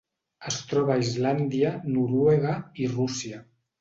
Es 0.51 0.55
troba 0.69 0.93
a 0.93 1.03
Islàndia, 1.03 1.73
Noruega 1.99 2.57
i 2.85 2.89
Rússia. 2.99 3.45